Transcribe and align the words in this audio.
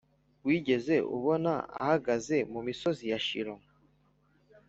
wigeze 0.45 0.95
ubona 1.17 1.51
ahagaze 1.81 2.35
mu 2.51 2.59
misozi 2.67 3.03
ya 3.11 3.19
shilo 3.25 3.55